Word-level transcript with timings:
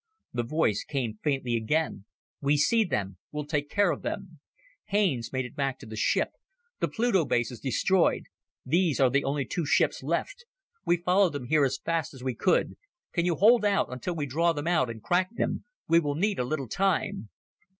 The 0.33 0.41
voice 0.41 0.83
came 0.83 1.19
faintly 1.23 1.55
again, 1.55 2.05
"We 2.41 2.57
see 2.57 2.83
them. 2.83 3.17
We'll 3.31 3.45
take 3.45 3.69
care 3.69 3.91
of 3.91 4.01
them. 4.01 4.39
Haines 4.85 5.31
made 5.31 5.45
it 5.45 5.55
back 5.55 5.77
to 5.77 5.85
the 5.85 5.95
ship. 5.95 6.29
The 6.79 6.87
Pluto 6.87 7.23
base 7.23 7.51
is 7.51 7.59
destroyed. 7.59 8.23
There 8.65 8.79
are 8.99 9.11
only 9.23 9.43
those 9.43 9.51
two 9.53 9.67
ships 9.67 10.01
left. 10.01 10.45
We 10.87 10.97
followed 10.97 11.33
them 11.33 11.45
here 11.45 11.63
as 11.65 11.77
fast 11.77 12.15
as 12.15 12.23
we 12.23 12.33
could. 12.33 12.77
Can 13.13 13.25
you 13.27 13.35
hold 13.35 13.63
out 13.63 13.91
until 13.93 14.15
we 14.15 14.25
draw 14.25 14.53
them 14.53 14.65
out 14.65 14.89
and 14.89 15.03
crack 15.03 15.35
them? 15.35 15.65
We 15.87 15.99
will 15.99 16.15
need 16.15 16.39
a 16.39 16.43
little 16.45 16.67
time." 16.67 17.29